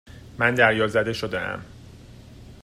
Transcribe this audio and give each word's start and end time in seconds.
من 0.39 0.55
دریازده 0.55 1.13
شدهام. 1.13 1.65